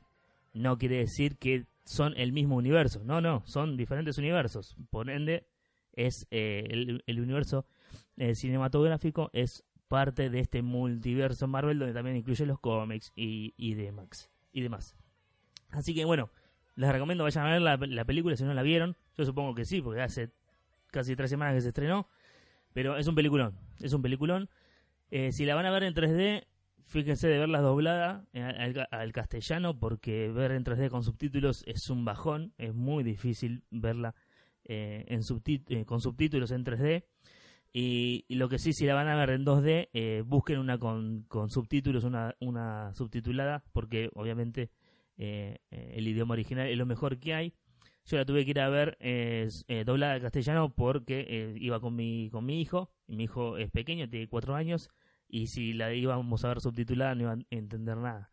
no 0.54 0.78
quiere 0.78 0.98
decir 0.98 1.38
que 1.38 1.66
son 1.84 2.14
el 2.16 2.32
mismo 2.32 2.56
universo. 2.56 3.02
No, 3.04 3.20
no, 3.20 3.44
son 3.46 3.76
diferentes 3.76 4.18
universos. 4.18 4.78
Por 4.90 5.10
ende, 5.10 5.46
es 5.94 6.26
eh, 6.32 6.64
el, 7.06 7.20
universo 7.20 7.66
eh, 8.16 8.34
cinematográfico 8.34 9.30
es 9.34 9.66
parte 9.92 10.30
de 10.30 10.40
este 10.40 10.62
multiverso 10.62 11.50
Marvel 11.50 11.78
donde 11.78 11.94
también 11.94 12.16
incluye 12.16 12.46
los 12.46 12.62
cómics 12.62 13.12
y, 13.14 13.54
y 13.58 13.74
demás. 13.74 14.32
Y 14.54 14.62
demás. 14.62 14.96
Así 15.70 15.94
que 15.94 16.06
bueno, 16.06 16.32
les 16.76 16.90
recomiendo 16.90 17.26
vayan 17.26 17.46
a 17.46 17.52
ver 17.52 17.62
la, 17.62 17.76
la 17.76 18.06
película 18.06 18.38
si 18.38 18.46
no 18.46 18.54
la 18.54 18.64
vieron. 18.64 18.96
Yo 19.18 19.26
supongo 19.26 19.54
que 19.54 19.66
sí, 19.66 19.82
porque 19.82 20.02
hace 20.02 20.32
casi 20.92 21.18
tres 21.18 21.30
semanas 21.30 21.56
que 21.56 21.62
se 21.62 21.68
estrenó. 21.68 22.08
Pero 22.72 22.96
es 22.96 23.06
un 23.08 23.16
peliculón, 23.16 23.60
es 23.82 23.92
un 23.92 24.02
peliculón. 24.02 24.50
Eh, 25.10 25.34
si 25.34 25.44
la 25.44 25.56
van 25.56 25.66
a 25.66 25.72
ver 25.72 25.84
en 25.84 25.94
3D, 25.94 26.46
fíjense 26.86 27.28
de 27.28 27.38
verla 27.38 27.60
doblada 27.60 28.24
eh, 28.32 28.86
al, 28.92 29.12
castellano, 29.12 29.78
porque 29.78 30.32
ver 30.32 30.52
en 30.52 30.64
3D 30.64 30.90
con 30.90 31.04
subtítulos 31.04 31.66
es 31.68 31.90
un 31.90 32.06
bajón, 32.06 32.54
es 32.58 32.74
muy 32.74 33.04
difícil 33.04 33.66
verla 33.72 34.16
eh, 34.64 35.04
en 35.10 35.22
eh, 35.68 35.86
con 35.86 36.00
subtítulos 36.00 36.52
en 36.52 36.64
3D. 36.64 37.04
Y, 37.74 38.26
lo 38.30 38.50
que 38.50 38.60
sí, 38.60 38.74
si 38.74 38.86
la 38.86 38.96
van 38.96 39.08
a 39.08 39.16
ver 39.16 39.30
en 39.30 39.46
2D, 39.46 39.90
eh, 39.94 40.24
busquen 40.26 40.60
una 40.60 40.78
con, 40.78 41.24
con 41.30 41.50
subtítulos, 41.50 42.04
una, 42.04 42.36
una 42.40 42.94
subtitulada, 42.94 43.64
porque 43.72 44.10
obviamente 44.14 44.72
eh, 45.18 45.60
eh, 45.72 45.94
el 45.96 46.08
idioma 46.08 46.34
original 46.34 46.68
es 46.68 46.78
lo 46.78 46.86
mejor 46.86 47.20
que 47.20 47.34
hay. 47.34 47.54
Yo 48.06 48.18
la 48.18 48.26
tuve 48.26 48.44
que 48.46 48.52
ir 48.52 48.60
a 48.60 48.70
ver 48.70 48.98
eh, 49.00 49.48
doblada 49.86 50.14
al 50.14 50.22
castellano 50.22 50.74
porque 50.74 51.26
eh, 51.30 51.56
iba 51.60 51.80
con 51.80 51.96
mi, 51.96 52.30
con 52.32 52.46
mi 52.46 52.62
hijo. 52.62 52.92
y 53.08 53.16
mi 53.16 53.26
hijo 53.26 53.58
es 53.58 53.70
pequeño, 53.72 54.10
tiene 54.10 54.28
cuatro 54.28 54.56
años. 54.56 54.90
Y 55.28 55.48
si 55.48 55.74
la 55.74 55.94
íbamos 55.94 56.44
a 56.44 56.50
ver 56.50 56.62
subtitulada 56.62 57.16
no 57.16 57.22
iba 57.22 57.34
a 57.34 57.38
entender 57.52 57.98
nada. 57.98 58.30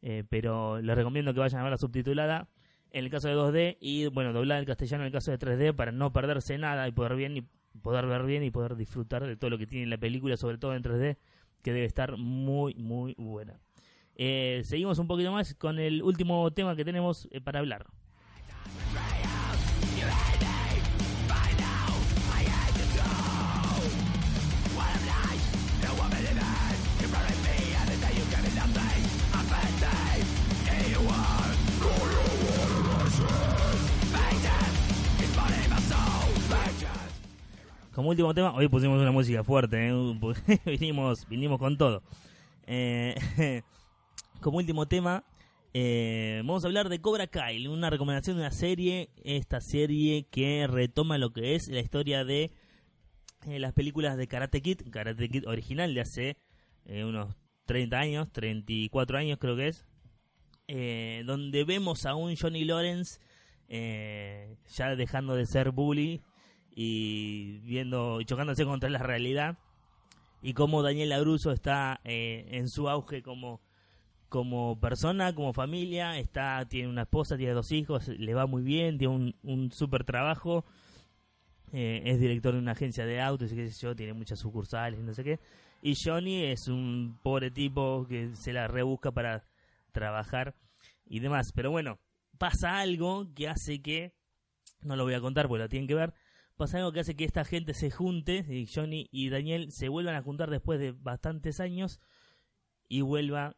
Eh, 0.00 0.24
pero 0.28 0.80
les 0.80 0.96
recomiendo 0.96 1.32
que 1.34 1.40
vayan 1.40 1.60
a 1.60 1.64
ver 1.64 1.72
la 1.72 1.78
subtitulada 1.78 2.48
en 2.90 3.04
el 3.04 3.10
caso 3.10 3.28
de 3.28 3.34
2D 3.34 3.78
y 3.80 4.06
bueno, 4.08 4.32
doblada 4.32 4.58
al 4.58 4.66
castellano 4.66 5.04
en 5.04 5.06
el 5.06 5.12
caso 5.12 5.30
de 5.30 5.38
3D 5.38 5.74
para 5.74 5.92
no 5.92 6.12
perderse 6.12 6.58
nada 6.58 6.88
y 6.88 6.92
poder 6.92 7.14
bien 7.14 7.36
y 7.36 7.48
poder 7.80 8.06
ver 8.06 8.24
bien 8.24 8.42
y 8.42 8.50
poder 8.50 8.76
disfrutar 8.76 9.26
de 9.26 9.36
todo 9.36 9.50
lo 9.50 9.58
que 9.58 9.66
tiene 9.66 9.86
la 9.86 9.98
película, 9.98 10.36
sobre 10.36 10.58
todo 10.58 10.74
en 10.74 10.82
3D, 10.82 11.16
que 11.62 11.72
debe 11.72 11.86
estar 11.86 12.16
muy, 12.16 12.74
muy 12.74 13.14
buena. 13.16 13.58
Eh, 14.14 14.60
seguimos 14.64 14.98
un 14.98 15.06
poquito 15.06 15.32
más 15.32 15.54
con 15.54 15.78
el 15.78 16.02
último 16.02 16.50
tema 16.52 16.76
que 16.76 16.84
tenemos 16.84 17.28
eh, 17.30 17.40
para 17.40 17.60
hablar. 17.60 17.86
Como 37.94 38.08
último 38.08 38.32
tema, 38.32 38.54
hoy 38.54 38.68
pusimos 38.68 38.98
una 38.98 39.12
música 39.12 39.44
fuerte, 39.44 39.88
¿eh? 39.88 40.16
porque 40.18 40.60
vinimos, 40.64 41.28
vinimos 41.28 41.58
con 41.58 41.76
todo. 41.76 42.02
Eh, 42.66 43.14
como 44.40 44.56
último 44.56 44.86
tema, 44.88 45.24
eh, 45.74 46.40
vamos 46.44 46.64
a 46.64 46.68
hablar 46.68 46.88
de 46.88 47.02
Cobra 47.02 47.26
Kai, 47.26 47.66
una 47.66 47.90
recomendación 47.90 48.36
de 48.36 48.42
una 48.42 48.50
serie, 48.50 49.10
esta 49.24 49.60
serie 49.60 50.26
que 50.30 50.66
retoma 50.66 51.18
lo 51.18 51.34
que 51.34 51.54
es 51.54 51.68
la 51.68 51.80
historia 51.80 52.24
de 52.24 52.50
eh, 53.46 53.58
las 53.58 53.74
películas 53.74 54.16
de 54.16 54.26
Karate 54.26 54.62
Kid, 54.62 54.90
Karate 54.90 55.28
Kid 55.28 55.46
original 55.46 55.92
de 55.94 56.00
hace 56.00 56.36
eh, 56.86 57.04
unos 57.04 57.36
30 57.66 57.98
años, 57.98 58.32
34 58.32 59.18
años 59.18 59.38
creo 59.38 59.56
que 59.56 59.68
es, 59.68 59.86
donde 61.26 61.64
vemos 61.64 62.06
a 62.06 62.14
un 62.14 62.34
Johnny 62.36 62.64
Lawrence 62.64 63.20
ya 63.68 64.96
dejando 64.96 65.34
de 65.34 65.44
ser 65.44 65.70
bully 65.70 66.22
y 66.74 67.58
viendo 67.60 68.20
y 68.20 68.24
chocándose 68.24 68.64
contra 68.64 68.88
la 68.88 68.98
realidad 68.98 69.58
y 70.40 70.54
cómo 70.54 70.82
Daniel 70.82 71.10
Labruso 71.10 71.52
está 71.52 72.00
eh, 72.04 72.46
en 72.52 72.68
su 72.68 72.88
auge 72.88 73.22
como 73.22 73.60
como 74.28 74.80
persona, 74.80 75.34
como 75.34 75.52
familia, 75.52 76.18
está 76.18 76.64
tiene 76.66 76.88
una 76.88 77.02
esposa, 77.02 77.36
tiene 77.36 77.52
dos 77.52 77.70
hijos, 77.70 78.08
le 78.08 78.34
va 78.34 78.46
muy 78.46 78.62
bien, 78.62 78.96
tiene 78.96 79.14
un, 79.14 79.34
un 79.42 79.70
super 79.72 80.04
trabajo, 80.04 80.64
eh, 81.72 82.02
es 82.04 82.20
director 82.20 82.52
de 82.52 82.58
una 82.58 82.72
agencia 82.72 83.06
de 83.06 83.20
autos 83.20 83.50
qué 83.52 83.70
tiene 83.96 84.12
muchas 84.12 84.38
sucursales 84.38 85.00
no 85.00 85.14
sé 85.14 85.24
qué. 85.24 85.40
Y 85.80 85.94
Johnny 85.96 86.44
es 86.44 86.68
un 86.68 87.18
pobre 87.22 87.50
tipo 87.50 88.06
que 88.08 88.34
se 88.36 88.52
la 88.52 88.68
rebusca 88.68 89.10
para 89.10 89.44
trabajar 89.90 90.54
y 91.06 91.20
demás. 91.20 91.52
Pero 91.52 91.70
bueno, 91.70 91.98
pasa 92.38 92.78
algo 92.78 93.26
que 93.34 93.48
hace 93.48 93.82
que, 93.82 94.12
no 94.82 94.96
lo 94.96 95.04
voy 95.04 95.14
a 95.14 95.20
contar 95.20 95.48
porque 95.48 95.62
lo 95.62 95.68
tienen 95.68 95.88
que 95.88 95.94
ver, 95.94 96.14
pasa 96.62 96.78
algo 96.78 96.92
que 96.92 97.00
hace 97.00 97.16
que 97.16 97.24
esta 97.24 97.44
gente 97.44 97.74
se 97.74 97.90
junte, 97.90 98.44
y 98.48 98.68
Johnny 98.72 99.08
y 99.10 99.30
Daniel 99.30 99.72
se 99.72 99.88
vuelvan 99.88 100.14
a 100.14 100.22
juntar 100.22 100.48
después 100.48 100.78
de 100.78 100.92
bastantes 100.92 101.58
años 101.58 102.00
y 102.88 103.00
vuelva 103.00 103.56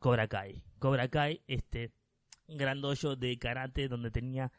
Cobra 0.00 0.26
Kai. 0.26 0.64
Cobra 0.80 1.06
Kai, 1.06 1.42
este 1.46 1.92
grandollo 2.48 3.14
de 3.14 3.38
karate 3.38 3.86
donde 3.86 4.10
tenía 4.10 4.50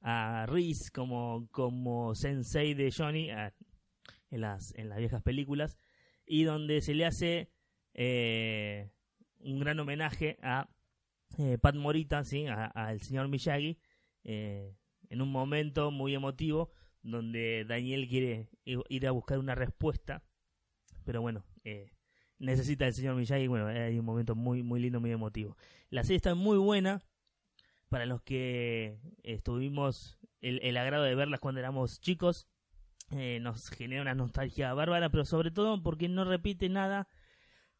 a 0.00 0.46
Reese 0.46 0.90
como, 0.90 1.46
como 1.50 2.14
sensei 2.14 2.72
de 2.72 2.90
Johnny 2.90 3.28
a- 3.28 3.52
en, 4.30 4.40
las, 4.40 4.74
en 4.76 4.88
las 4.88 4.96
viejas 4.96 5.22
películas 5.22 5.76
y 6.24 6.44
donde 6.44 6.80
se 6.80 6.94
le 6.94 7.04
hace 7.04 7.50
eh, 7.92 8.88
un 9.40 9.60
gran 9.60 9.78
homenaje 9.80 10.38
a 10.40 10.66
eh, 11.36 11.58
Pat 11.58 11.74
Morita, 11.74 12.24
¿sí? 12.24 12.46
a- 12.46 12.68
al 12.68 13.02
señor 13.02 13.28
Miyagi, 13.28 13.76
eh, 14.24 14.74
en 15.10 15.20
un 15.20 15.30
momento 15.30 15.90
muy 15.90 16.14
emotivo 16.14 16.72
donde 17.04 17.64
Daniel 17.68 18.08
quiere 18.08 18.48
ir 18.64 19.06
a 19.06 19.12
buscar 19.12 19.38
una 19.38 19.54
respuesta, 19.54 20.24
pero 21.04 21.20
bueno, 21.20 21.44
eh, 21.62 21.92
necesita 22.38 22.86
el 22.86 22.94
señor 22.94 23.14
Miyagi, 23.14 23.46
bueno, 23.46 23.68
hay 23.68 23.98
un 23.98 24.04
momento 24.04 24.34
muy, 24.34 24.62
muy 24.62 24.80
lindo, 24.80 25.00
muy 25.00 25.12
emotivo. 25.12 25.56
La 25.90 26.02
serie 26.02 26.16
está 26.16 26.34
muy 26.34 26.58
buena, 26.58 27.02
para 27.88 28.06
los 28.06 28.22
que 28.22 28.98
estuvimos 29.22 30.18
el, 30.40 30.60
el 30.62 30.76
agrado 30.76 31.04
de 31.04 31.14
verlas 31.14 31.40
cuando 31.40 31.60
éramos 31.60 32.00
chicos, 32.00 32.48
eh, 33.10 33.38
nos 33.40 33.68
genera 33.68 34.02
una 34.02 34.14
nostalgia 34.14 34.72
bárbara, 34.74 35.10
pero 35.10 35.24
sobre 35.24 35.50
todo 35.50 35.82
porque 35.82 36.08
no 36.08 36.24
repite 36.24 36.68
nada 36.68 37.06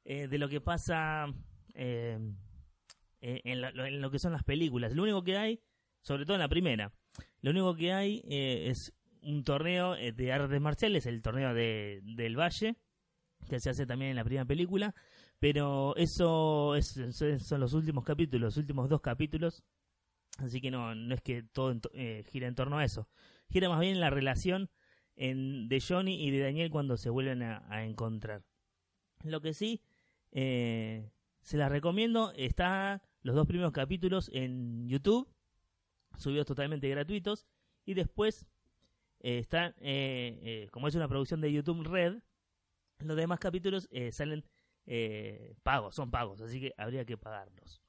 eh, 0.04 0.28
de 0.28 0.38
lo 0.38 0.48
que 0.48 0.60
pasa 0.60 1.26
eh, 1.72 2.18
eh, 3.22 3.40
en, 3.44 3.64
en 3.64 4.00
lo 4.00 4.10
que 4.10 4.18
son 4.18 4.32
las 4.32 4.44
películas. 4.44 4.92
Lo 4.92 5.02
único 5.02 5.24
que 5.24 5.38
hay, 5.38 5.62
sobre 6.02 6.26
todo 6.26 6.34
en 6.36 6.42
la 6.42 6.48
primera, 6.48 6.92
lo 7.40 7.50
único 7.50 7.74
que 7.74 7.92
hay 7.92 8.22
eh, 8.28 8.68
es 8.68 8.92
un 9.24 9.44
torneo 9.44 9.96
eh, 9.96 10.12
de 10.12 10.32
artes 10.32 10.60
marciales, 10.60 11.06
el 11.06 11.22
torneo 11.22 11.54
de, 11.54 12.00
del 12.02 12.38
Valle, 12.38 12.76
que 13.48 13.60
se 13.60 13.70
hace 13.70 13.86
también 13.86 14.10
en 14.10 14.16
la 14.16 14.24
primera 14.24 14.44
película, 14.44 14.94
pero 15.38 15.94
eso 15.96 16.74
es, 16.76 16.98
son 17.12 17.60
los 17.60 17.74
últimos 17.74 18.04
capítulos, 18.04 18.40
los 18.40 18.56
últimos 18.56 18.88
dos 18.88 19.00
capítulos, 19.00 19.62
así 20.38 20.60
que 20.60 20.70
no, 20.70 20.94
no 20.94 21.14
es 21.14 21.20
que 21.20 21.42
todo 21.42 21.74
eh, 21.92 22.24
gira 22.30 22.48
en 22.48 22.54
torno 22.54 22.78
a 22.78 22.84
eso, 22.84 23.08
gira 23.50 23.68
más 23.68 23.80
bien 23.80 23.92
en 23.92 24.00
la 24.00 24.10
relación 24.10 24.70
en, 25.16 25.68
de 25.68 25.82
Johnny 25.86 26.24
y 26.24 26.30
de 26.30 26.40
Daniel 26.40 26.70
cuando 26.70 26.96
se 26.96 27.10
vuelven 27.10 27.42
a, 27.42 27.84
encontrar. 27.84 28.42
Lo 29.22 29.40
que 29.40 29.54
sí, 29.54 29.82
eh, 30.32 31.10
se 31.42 31.56
las 31.56 31.70
recomiendo, 31.70 32.32
está 32.36 33.02
los 33.22 33.34
dos 33.34 33.46
primeros 33.46 33.72
capítulos 33.72 34.30
en 34.32 34.88
YouTube, 34.88 35.28
subidos 36.16 36.46
totalmente 36.46 36.88
gratuitos, 36.88 37.46
y 37.84 37.94
después 37.94 38.46
eh, 39.24 39.38
están, 39.38 39.74
eh, 39.80 40.38
eh, 40.42 40.68
como 40.70 40.86
es 40.86 40.94
una 40.94 41.08
producción 41.08 41.40
de 41.40 41.50
YouTube 41.50 41.82
Red, 41.84 42.18
los 43.00 43.16
demás 43.16 43.38
capítulos 43.40 43.88
eh, 43.90 44.12
salen 44.12 44.44
eh, 44.86 45.54
pagos, 45.62 45.94
son 45.94 46.10
pagos, 46.10 46.40
así 46.42 46.60
que 46.60 46.74
habría 46.76 47.04
que 47.06 47.16
pagarlos. 47.16 47.83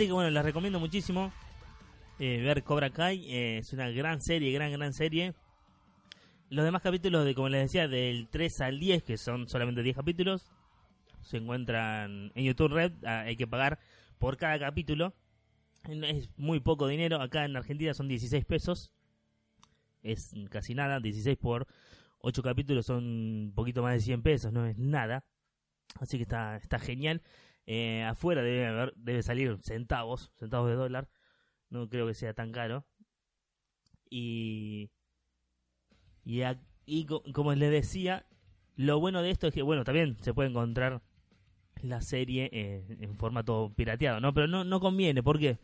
Así 0.00 0.06
que 0.06 0.14
bueno, 0.14 0.30
les 0.30 0.42
recomiendo 0.42 0.80
muchísimo 0.80 1.30
eh, 2.18 2.40
ver 2.40 2.62
Cobra 2.62 2.88
Kai. 2.88 3.22
eh, 3.30 3.58
es 3.58 3.74
una 3.74 3.90
gran 3.90 4.22
serie, 4.22 4.50
gran, 4.50 4.72
gran 4.72 4.94
serie. 4.94 5.34
Los 6.48 6.64
demás 6.64 6.80
capítulos, 6.80 7.26
de 7.26 7.34
como 7.34 7.50
les 7.50 7.64
decía, 7.64 7.86
del 7.86 8.26
3 8.30 8.62
al 8.62 8.80
10, 8.80 9.02
que 9.02 9.18
son 9.18 9.46
solamente 9.46 9.82
10 9.82 9.96
capítulos, 9.96 10.50
se 11.20 11.36
encuentran 11.36 12.32
en 12.34 12.44
YouTube 12.46 12.72
Red. 12.72 12.92
ah, 13.04 13.24
hay 13.26 13.36
que 13.36 13.46
pagar 13.46 13.78
por 14.18 14.38
cada 14.38 14.58
capítulo. 14.58 15.12
Es 15.86 16.30
muy 16.38 16.60
poco 16.60 16.88
dinero. 16.88 17.20
Acá 17.20 17.44
en 17.44 17.54
Argentina 17.54 17.92
son 17.92 18.08
16 18.08 18.46
pesos. 18.46 18.90
Es 20.02 20.34
casi 20.48 20.74
nada. 20.74 20.98
16 20.98 21.36
por 21.36 21.66
8 22.20 22.42
capítulos 22.42 22.86
son 22.86 23.04
un 23.04 23.52
poquito 23.54 23.82
más 23.82 23.92
de 23.92 24.00
100 24.00 24.22
pesos. 24.22 24.50
No 24.50 24.64
es 24.64 24.78
nada. 24.78 25.26
Así 26.00 26.16
que 26.16 26.22
está, 26.22 26.56
está 26.56 26.78
genial. 26.78 27.20
Eh, 27.66 28.02
afuera 28.04 28.42
debe, 28.42 28.66
haber, 28.66 28.94
debe 28.96 29.22
salir 29.22 29.58
centavos, 29.62 30.32
centavos 30.38 30.68
de 30.70 30.76
dólar. 30.76 31.08
No 31.70 31.88
creo 31.90 32.06
que 32.08 32.14
sea 32.14 32.34
tan 32.34 32.52
caro. 32.52 32.86
Y, 34.10 34.90
y, 36.24 36.42
a- 36.42 36.60
y 36.86 37.06
co- 37.06 37.22
como 37.32 37.54
les 37.54 37.70
decía, 37.70 38.26
lo 38.76 39.00
bueno 39.00 39.22
de 39.22 39.30
esto 39.30 39.46
es 39.48 39.54
que, 39.54 39.62
bueno, 39.62 39.84
también 39.84 40.16
se 40.20 40.34
puede 40.34 40.50
encontrar 40.50 41.02
la 41.82 42.02
serie 42.02 42.50
eh, 42.52 42.84
en 43.00 43.16
formato 43.16 43.72
pirateado, 43.76 44.20
¿no? 44.20 44.34
Pero 44.34 44.46
no, 44.48 44.64
no 44.64 44.80
conviene, 44.80 45.22
¿por 45.22 45.38
qué? 45.38 45.58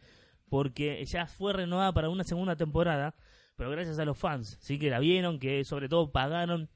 Porque 0.51 1.05
ya 1.07 1.27
fue 1.27 1.53
renovada 1.53 1.93
para 1.95 2.11
una 2.11 2.25
segunda 2.25 2.57
temporada, 2.57 3.17
pero 3.57 3.71
gracias 3.71 3.99
a 3.99 4.05
los 4.07 4.19
fans, 4.19 4.59
sí 4.61 4.79
que 4.79 4.91
la 4.91 5.01
vieron, 5.01 5.39
que 5.41 5.65
sobre 5.65 5.89
todo 5.89 6.13
pagaron 6.13 6.71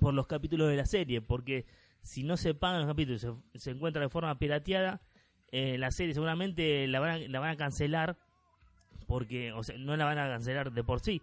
por 0.00 0.14
los 0.14 0.26
capítulos 0.26 0.68
de 0.68 0.76
la 0.76 0.86
serie, 0.86 1.20
porque 1.22 1.66
si 2.04 2.22
no 2.22 2.36
se 2.36 2.54
pagan 2.54 2.80
los 2.80 2.88
capítulos, 2.88 3.20
se, 3.20 3.58
se 3.58 3.70
encuentra 3.72 4.02
de 4.02 4.08
forma 4.08 4.38
pirateada, 4.38 5.00
eh, 5.50 5.78
la 5.78 5.90
serie 5.90 6.14
seguramente 6.14 6.86
la 6.86 7.00
van, 7.00 7.10
a, 7.10 7.18
la 7.18 7.40
van 7.40 7.50
a 7.50 7.56
cancelar, 7.56 8.16
porque, 9.06 9.52
o 9.52 9.62
sea, 9.62 9.76
no 9.78 9.96
la 9.96 10.04
van 10.04 10.18
a 10.18 10.28
cancelar 10.28 10.72
de 10.72 10.84
por 10.84 11.00
sí, 11.00 11.22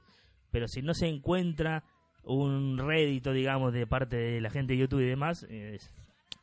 pero 0.52 0.68
si 0.68 0.82
no 0.82 0.94
se 0.94 1.08
encuentra 1.08 1.84
un 2.24 2.78
rédito, 2.78 3.32
digamos, 3.32 3.74
de 3.74 3.88
parte 3.88 4.16
de 4.16 4.42
la 4.42 4.50
gente 4.50 4.74
de 4.74 4.80
YouTube 4.80 5.02
y 5.02 5.06
demás, 5.06 5.44
es 5.44 5.92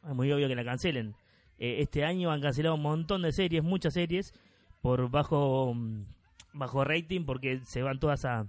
muy 0.02 0.32
obvio 0.32 0.48
que 0.48 0.56
la 0.56 0.64
cancelen. 0.64 1.14
Eh, 1.58 1.76
este 1.80 2.04
año 2.04 2.30
han 2.30 2.40
cancelado 2.40 2.76
un 2.76 2.82
montón 2.82 3.22
de 3.22 3.32
series, 3.32 3.62
muchas 3.62 3.94
series, 3.94 4.32
por 4.80 5.10
bajo 5.10 5.74
bajo 6.52 6.84
rating, 6.84 7.24
porque 7.24 7.60
se 7.64 7.82
van 7.82 8.00
todas 8.00 8.24
a, 8.24 8.46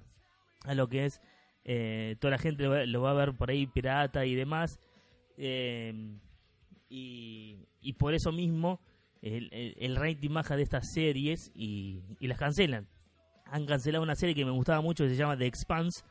a 0.66 0.74
lo 0.74 0.88
que 0.88 1.06
es, 1.06 1.22
eh, 1.66 2.16
toda 2.20 2.32
la 2.32 2.38
gente 2.38 2.64
lo 2.64 2.86
lo 2.86 3.02
va 3.02 3.12
a 3.12 3.14
ver 3.14 3.34
por 3.34 3.50
ahí 3.50 3.68
pirata 3.68 4.26
y 4.26 4.36
demás. 4.36 4.80
Eh, 5.42 6.18
y, 6.90 7.56
y 7.82 7.94
por 7.94 8.14
eso 8.14 8.32
mismo 8.32 8.82
el, 9.22 9.50
el- 9.54 9.76
el 9.80 9.96
rating 9.96 10.34
baja 10.34 10.56
de 10.58 10.64
estas 10.64 10.92
series 10.94 11.52
y, 11.56 12.02
y 12.20 12.28
las 12.28 12.38
cancelan. 12.38 12.88
Han 13.46 13.66
cancelado 13.66 14.04
una 14.04 14.16
serie 14.16 14.36
que 14.36 14.46
me 14.46 14.52
gustaba 14.52 14.82
mucho 14.82 15.04
que 15.06 15.12
se 15.12 15.16
llama 15.16 15.38
The 15.38 15.46
Expanse, 15.46 16.04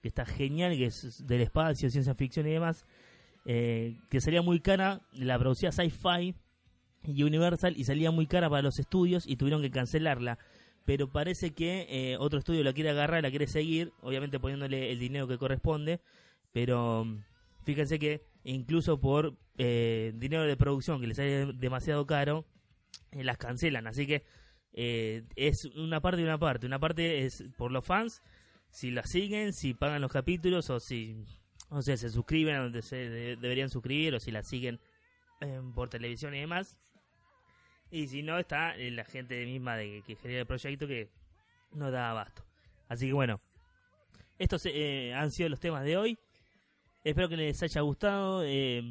que 0.00 0.08
está 0.08 0.24
genial, 0.24 0.76
que 0.76 0.86
es 0.86 1.26
del 1.26 1.40
espacio, 1.42 1.90
ciencia 1.90 2.14
ficción 2.14 2.46
y 2.46 2.50
demás, 2.52 2.84
eh, 3.44 3.96
que 4.10 4.20
salía 4.20 4.42
muy 4.42 4.60
cara, 4.60 5.00
la 5.12 5.38
producía 5.38 5.72
Sci-Fi 5.72 6.34
y 7.04 7.22
Universal 7.24 7.74
y 7.76 7.84
salía 7.84 8.10
muy 8.10 8.26
cara 8.26 8.48
para 8.48 8.62
los 8.62 8.78
estudios 8.78 9.26
y 9.26 9.36
tuvieron 9.36 9.60
que 9.60 9.70
cancelarla. 9.70 10.38
Pero 10.84 11.10
parece 11.10 11.50
que 11.52 11.86
eh, 11.90 12.16
otro 12.18 12.38
estudio 12.38 12.64
la 12.64 12.72
quiere 12.72 12.90
agarrar, 12.90 13.22
la 13.22 13.30
quiere 13.30 13.46
seguir, 13.46 13.92
obviamente 14.00 14.38
poniéndole 14.40 14.90
el 14.92 14.98
dinero 14.98 15.26
que 15.28 15.36
corresponde, 15.36 16.00
pero 16.52 17.04
mm, 17.04 17.18
fíjense 17.64 17.98
que 17.98 18.22
incluso 18.44 19.00
por 19.00 19.36
eh, 19.56 20.12
dinero 20.16 20.44
de 20.44 20.56
producción 20.56 21.00
que 21.00 21.06
les 21.06 21.16
sale 21.16 21.52
demasiado 21.54 22.06
caro, 22.06 22.44
eh, 23.12 23.24
las 23.24 23.38
cancelan. 23.38 23.86
Así 23.86 24.06
que 24.06 24.24
eh, 24.72 25.24
es 25.36 25.64
una 25.64 26.00
parte 26.00 26.20
y 26.20 26.24
una 26.24 26.38
parte. 26.38 26.66
Una 26.66 26.78
parte 26.78 27.24
es 27.24 27.44
por 27.56 27.72
los 27.72 27.84
fans, 27.84 28.22
si 28.70 28.90
la 28.90 29.04
siguen, 29.04 29.52
si 29.52 29.74
pagan 29.74 30.00
los 30.02 30.12
capítulos 30.12 30.70
o 30.70 30.78
si, 30.80 31.16
o 31.70 31.82
sea, 31.82 31.96
se 31.96 32.10
suscriben 32.10 32.54
a 32.56 32.60
donde 32.62 32.82
se 32.82 32.96
de- 32.96 33.36
deberían 33.36 33.70
suscribir 33.70 34.14
o 34.14 34.20
si 34.20 34.30
la 34.30 34.42
siguen 34.42 34.78
eh, 35.40 35.60
por 35.74 35.88
televisión 35.88 36.34
y 36.34 36.40
demás. 36.40 36.76
Y 37.90 38.08
si 38.08 38.22
no, 38.22 38.38
está 38.38 38.76
eh, 38.76 38.90
la 38.90 39.04
gente 39.04 39.44
misma 39.46 39.76
de, 39.76 40.02
que 40.06 40.14
genera 40.16 40.40
el 40.40 40.46
proyecto 40.46 40.86
que 40.86 41.08
no 41.72 41.90
da 41.90 42.10
abasto. 42.10 42.44
Así 42.88 43.06
que 43.06 43.12
bueno, 43.14 43.40
estos 44.38 44.64
han 45.14 45.30
sido 45.30 45.48
los 45.48 45.58
temas 45.60 45.84
de 45.84 45.96
hoy. 45.96 46.18
Espero 47.04 47.28
que 47.28 47.36
les 47.36 47.62
haya 47.62 47.80
gustado. 47.80 48.42
eh, 48.44 48.82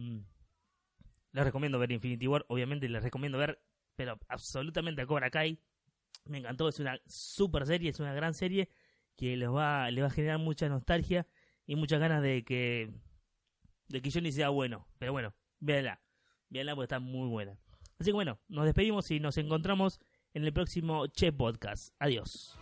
les 1.32 1.44
recomiendo 1.44 1.78
ver 1.80 1.92
Infinity 1.92 2.28
War. 2.28 2.46
Obviamente 2.50 2.90
les 2.90 3.04
recomiendo 3.04 3.38
ver, 3.38 3.62
pero 3.96 4.20
absolutamente 4.28 5.02
a 5.02 5.06
Cobra 5.06 5.30
Kai. 5.30 5.60
Me 6.26 6.40
encantó, 6.40 6.68
es 6.68 6.80
una 6.80 7.00
super 7.06 7.66
serie, 7.66 7.92
es 7.92 8.00
una 8.00 8.14
gran 8.14 8.34
serie 8.34 8.70
que 9.16 9.38
les 9.38 9.50
va, 9.50 9.90
les 9.92 10.04
va 10.04 10.08
a 10.08 10.12
generar 10.12 10.40
mucha 10.40 10.68
nostalgia 10.68 11.28
y 11.66 11.76
muchas 11.76 12.00
ganas 12.00 12.22
de 12.22 12.44
que 12.44 12.92
de 13.88 14.02
que 14.02 14.12
Johnny 14.12 14.32
sea 14.32 14.50
bueno. 14.50 14.88
Pero 15.00 15.12
bueno, 15.12 15.34
véanla. 15.60 16.02
Véanla 16.50 16.76
porque 16.76 16.86
está 16.86 17.00
muy 17.00 17.28
buena. 17.30 17.58
Así 18.00 18.12
que 18.12 18.16
bueno, 18.16 18.40
nos 18.48 18.66
despedimos 18.66 19.10
y 19.12 19.20
nos 19.20 19.38
encontramos 19.38 20.00
en 20.34 20.44
el 20.44 20.54
próximo 20.54 21.08
Che 21.08 21.32
Podcast. 21.32 21.94
Adiós. 22.00 22.58